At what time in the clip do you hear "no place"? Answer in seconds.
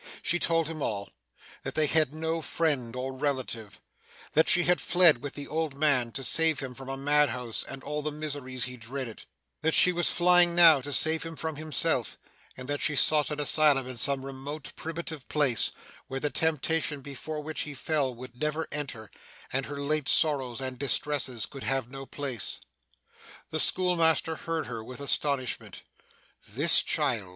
21.91-22.59